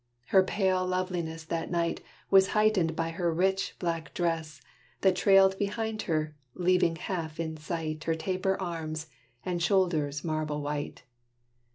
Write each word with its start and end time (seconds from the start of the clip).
Her 0.29 0.41
pale 0.41 0.83
loveliness, 0.83 1.43
That 1.43 1.69
night, 1.69 2.01
was 2.31 2.47
heightened 2.57 2.95
by 2.95 3.09
her 3.11 3.31
rich, 3.31 3.75
black 3.77 4.15
dress, 4.15 4.59
That 5.01 5.15
trailed 5.15 5.59
behind 5.59 6.01
her, 6.09 6.35
leaving 6.55 6.95
half 6.95 7.39
in 7.39 7.55
sight 7.55 8.05
Her 8.05 8.15
taper 8.15 8.59
arms, 8.59 9.05
and 9.45 9.61
shoulders 9.61 10.23
marble 10.23 10.63
white. 10.63 11.03